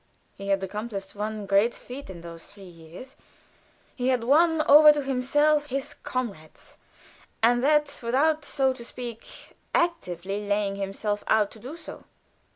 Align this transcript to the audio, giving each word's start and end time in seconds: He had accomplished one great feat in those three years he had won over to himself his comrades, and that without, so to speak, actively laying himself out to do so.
He 0.33 0.47
had 0.47 0.63
accomplished 0.63 1.13
one 1.13 1.45
great 1.45 1.75
feat 1.75 2.09
in 2.09 2.21
those 2.21 2.47
three 2.51 2.63
years 2.63 3.15
he 3.95 4.07
had 4.07 4.23
won 4.23 4.63
over 4.63 4.91
to 4.91 5.03
himself 5.03 5.67
his 5.67 5.93
comrades, 5.93 6.79
and 7.43 7.63
that 7.63 7.99
without, 8.01 8.43
so 8.43 8.73
to 8.73 8.83
speak, 8.83 9.55
actively 9.75 10.47
laying 10.47 10.75
himself 10.77 11.23
out 11.27 11.51
to 11.51 11.59
do 11.59 11.77
so. 11.77 12.05